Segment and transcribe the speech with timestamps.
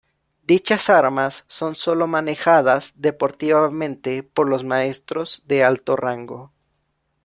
[0.41, 6.51] Dichas armas son solo manejadas deportivamente por los maestros de alto rango.